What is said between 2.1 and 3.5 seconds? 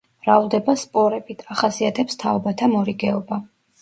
თაობათა მორიგეობა.